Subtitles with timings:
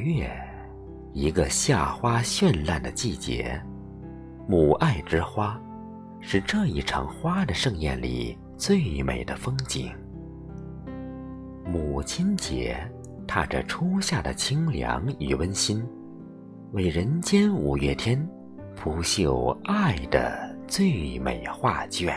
[0.00, 0.30] 月，
[1.12, 3.60] 一个夏花绚烂的季节，
[4.48, 5.60] 母爱之花，
[6.20, 9.92] 是这一场花的盛宴里最美的风景。
[11.66, 12.76] 母亲节，
[13.26, 15.86] 踏着初夏的清凉与温馨，
[16.72, 18.26] 为人间五月天
[18.74, 22.12] 铺绣爱的最美画卷。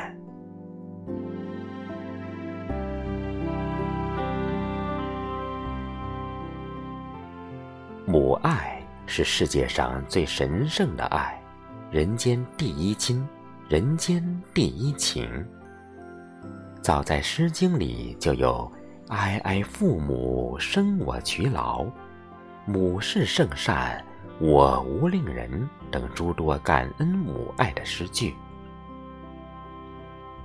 [8.06, 11.42] 母爱是世界上最神圣的爱，
[11.90, 13.26] 人间第一亲，
[13.70, 14.22] 人间
[14.54, 15.26] 第一情。
[16.82, 18.70] 早在《诗经》里就有
[19.08, 21.86] “哀哀父母，生我劬劳；
[22.66, 24.04] 母是圣善，
[24.38, 28.34] 我无令人”等诸多感恩母爱的诗句。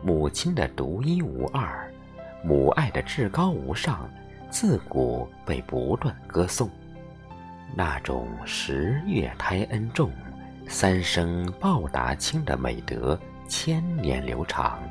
[0.01, 1.93] 母亲的独一无二，
[2.45, 4.09] 母爱的至高无上，
[4.49, 6.71] 自古被不断歌颂。
[7.79, 10.11] 那种十月胎恩重，
[10.67, 14.83] 三生报答亲的美德，千年流长。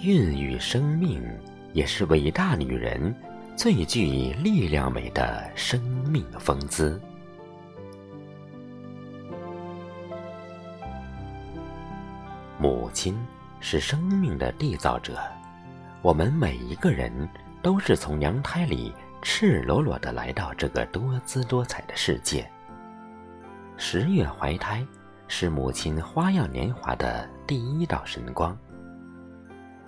[0.00, 1.22] 孕育生命，
[1.74, 3.14] 也是伟大女人
[3.56, 4.06] 最具
[4.42, 6.98] 力量美的生命风姿。
[12.58, 13.14] 母亲
[13.60, 15.18] 是生命的缔造者，
[16.00, 17.12] 我们每一个人
[17.60, 18.94] 都是从娘胎里。
[19.24, 22.44] 赤裸裸地来到这个多姿多彩的世界。
[23.76, 24.84] 十月怀胎，
[25.28, 28.58] 是母亲花样年华的第一道神光。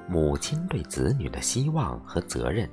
[0.06, 2.70] 母亲对子女的希望和责任，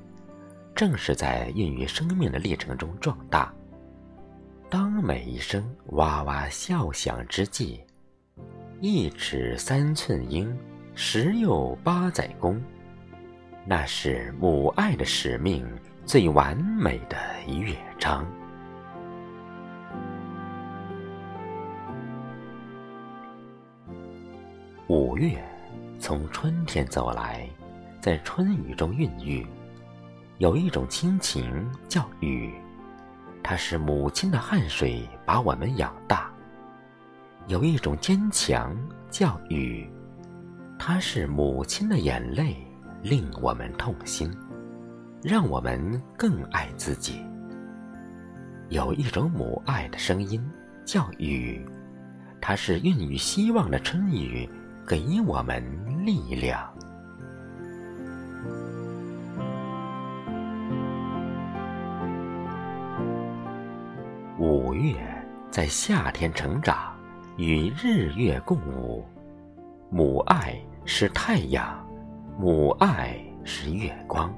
[0.76, 3.52] 正是在孕育生命的历程中壮大。
[4.70, 7.84] 当每一声哇哇笑响之际，
[8.80, 10.56] 一尺三寸英，
[10.94, 12.62] 十有八载功，
[13.66, 15.68] 那是母爱的使命。
[16.06, 17.18] 最完美的
[17.48, 18.26] 乐章。
[24.88, 25.42] 五月
[26.00, 27.48] 从春天走来，
[28.02, 29.46] 在春雨中孕育。
[30.40, 32.52] 有一种亲情叫雨，
[33.44, 36.30] 它是母亲的汗水把我们养大；
[37.48, 38.76] 有一种坚强
[39.10, 39.90] 叫雨，
[40.78, 42.58] 它是母亲的眼泪
[43.02, 44.30] 令我们痛心。
[45.24, 47.24] 让我们更爱自己。
[48.70, 50.42] 有一种母爱的声音
[50.86, 51.64] 叫雨，
[52.40, 54.50] 它是孕育希望的春雨，
[54.88, 55.64] 给我们
[56.06, 56.74] 力量。
[64.40, 64.96] 五月
[65.52, 66.96] 在夏天成长，
[67.38, 69.06] 与日月共舞。
[69.92, 70.56] 母爱
[70.86, 71.86] 是太阳，
[72.40, 74.34] 母爱是月光。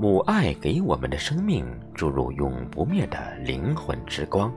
[0.00, 1.62] 母爱给我们的生命
[1.92, 4.50] 注入永不灭的灵魂之光，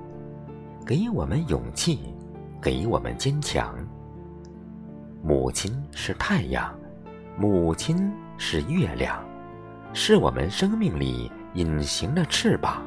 [0.86, 2.00] 给我们勇气，
[2.62, 3.76] 给我们坚强。
[5.22, 6.74] 母亲是太阳，
[7.38, 9.22] 母亲是月亮，
[9.92, 12.82] 是我们生命里隐形的翅膀，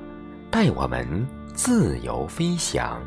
[0.50, 1.06] 带我们
[1.52, 2.98] 自由飞翔。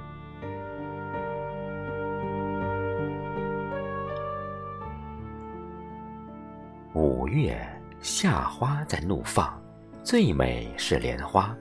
[6.94, 7.68] 五月。
[8.02, 9.62] 夏花在怒放，
[10.04, 11.54] 最美是莲花，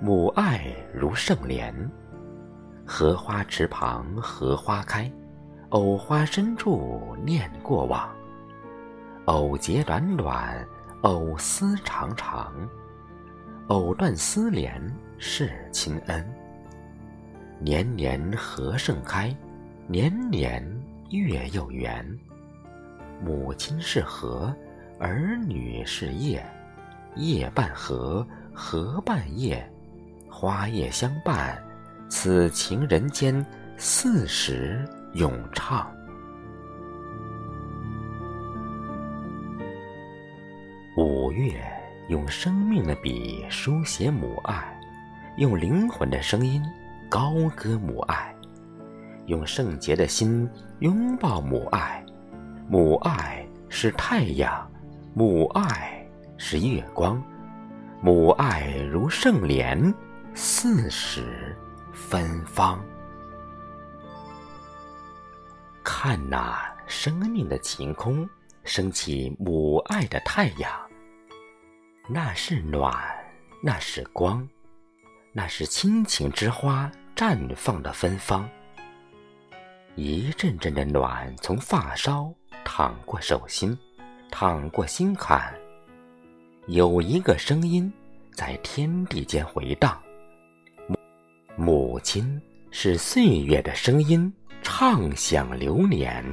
[0.00, 1.74] 母爱如圣莲。
[2.86, 5.12] 荷花池旁荷花开，
[5.70, 8.10] 藕花深处念过往。
[9.26, 10.66] 藕节短短，
[11.02, 12.54] 藕丝长长，
[13.68, 14.80] 藕断丝连
[15.18, 16.26] 是亲恩。
[17.58, 19.36] 年年荷盛开，
[19.86, 20.66] 年年
[21.10, 22.06] 月又圆。
[23.22, 24.50] 母亲是荷。
[24.98, 26.44] 儿女是叶，
[27.16, 29.68] 叶伴荷，荷伴叶，
[30.30, 31.60] 花叶相伴，
[32.08, 33.44] 此情人间
[33.76, 35.92] 四时永唱。
[40.96, 41.60] 五月
[42.08, 44.80] 用生命的笔书写母爱，
[45.38, 46.62] 用灵魂的声音
[47.10, 48.32] 高歌母爱，
[49.26, 50.48] 用圣洁的心
[50.78, 52.02] 拥抱母爱。
[52.68, 54.70] 母爱是太阳。
[55.16, 56.04] 母爱
[56.36, 57.22] 是月光，
[58.02, 59.94] 母爱如圣莲，
[60.34, 61.56] 四时
[61.92, 62.84] 芬芳。
[65.84, 68.28] 看那生命的晴空，
[68.64, 70.68] 升起母爱的太阳。
[72.08, 72.92] 那是暖，
[73.62, 74.44] 那是光，
[75.30, 78.50] 那是亲情之花绽放的芬芳。
[79.94, 82.34] 一阵阵的暖从发梢
[82.64, 83.78] 淌过手心。
[84.34, 85.54] 淌过心坎，
[86.66, 87.90] 有一个声音
[88.32, 89.96] 在天地间回荡：
[90.88, 90.96] 母
[91.56, 92.42] 母亲
[92.72, 96.24] 是岁月的声音，唱响流年。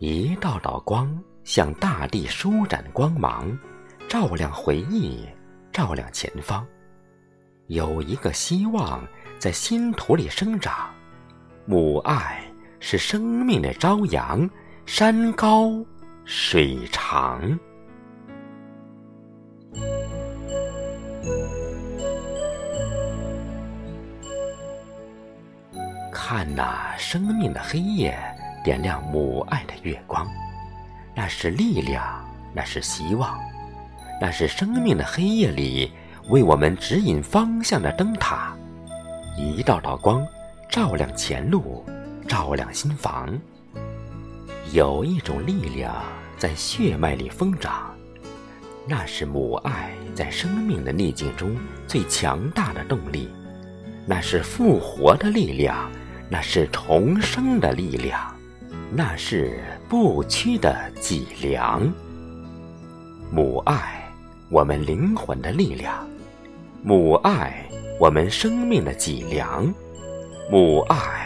[0.00, 3.56] 一道道光向大地舒展光芒，
[4.08, 5.24] 照亮回忆，
[5.70, 6.66] 照亮前方。
[7.68, 9.06] 有一个希望
[9.38, 10.92] 在心土里生长。
[11.66, 12.44] 母爱
[12.80, 14.50] 是生命的朝阳，
[14.84, 15.72] 山高
[16.24, 17.58] 水长。
[26.12, 28.18] 看那生命的黑夜，
[28.64, 30.26] 点亮母爱的月光，
[31.14, 32.04] 那是力量，
[32.52, 33.38] 那是希望，
[34.20, 35.92] 那是生命的黑夜里
[36.28, 38.54] 为我们指引方向的灯塔。
[39.36, 40.26] 一道道光，
[40.68, 41.84] 照亮前路，
[42.28, 43.38] 照亮心房。
[44.72, 45.94] 有一种力量
[46.38, 47.94] 在血脉里疯长，
[48.88, 51.54] 那是母爱在生命的逆境中
[51.86, 53.28] 最强大的动力，
[54.06, 55.90] 那是复活的力量。
[56.30, 58.18] 那是重生的力量，
[58.90, 61.92] 那是不屈的脊梁。
[63.30, 64.10] 母爱，
[64.48, 65.92] 我们灵魂的力量；
[66.82, 67.68] 母爱，
[68.00, 69.70] 我们生命的脊梁；
[70.50, 71.21] 母爱，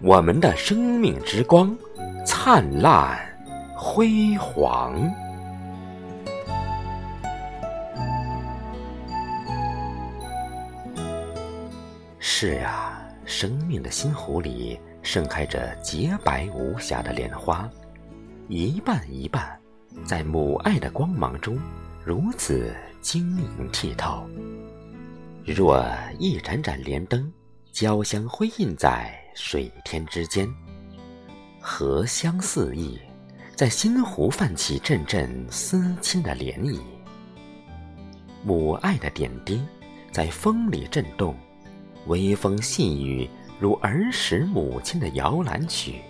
[0.00, 1.76] 我们的生命之光，
[2.24, 3.18] 灿烂
[3.76, 4.96] 辉煌。
[12.18, 12.94] 是啊。
[13.24, 17.68] 生命的心湖里盛开着洁白无瑕的莲花，
[18.48, 19.44] 一瓣一瓣，
[20.06, 21.58] 在母爱的光芒中
[22.02, 24.26] 如此晶莹剔透。
[25.44, 25.84] 若
[26.18, 27.30] 一盏盏莲灯，
[27.70, 30.52] 交相辉映在水天之间，
[31.60, 32.98] 荷香四溢，
[33.54, 36.80] 在心湖泛起阵阵思亲的涟漪。
[38.42, 39.62] 母爱的点滴，
[40.10, 41.36] 在风里震动。
[42.08, 43.30] 微风细雨，
[43.60, 46.00] 如儿时母亲的摇篮曲。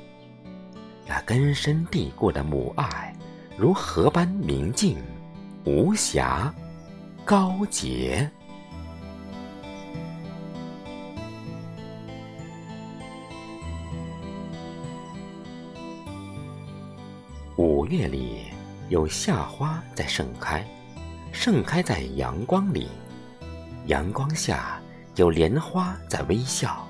[1.07, 3.15] 那根深蒂固的母爱，
[3.59, 4.97] 如河般明净、
[5.65, 6.53] 无瑕、
[7.27, 8.29] 高洁。
[17.59, 18.43] 五月里，
[18.89, 20.65] 有夏花在盛开，
[21.33, 22.87] 盛开在阳光里，
[23.87, 24.81] 阳光下。
[25.17, 26.87] 有莲花在微笑，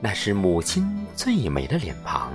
[0.00, 2.32] 那是母亲最美的脸庞。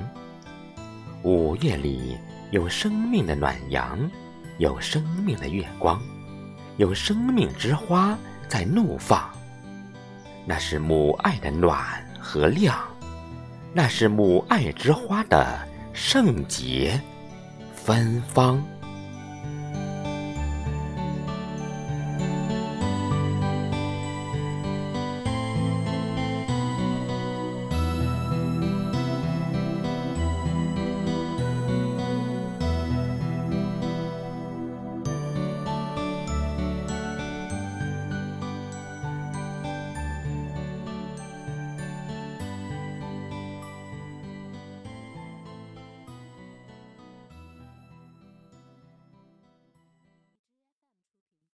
[1.23, 2.17] 五月里
[2.51, 4.09] 有生命的暖阳，
[4.59, 6.01] 有生命的月光，
[6.77, 8.17] 有生命之花
[8.47, 9.29] 在怒放。
[10.45, 11.77] 那是母爱的暖
[12.17, 12.79] 和亮，
[13.73, 15.59] 那是母爱之花的
[15.91, 16.97] 圣洁
[17.89, 18.78] 芬芳。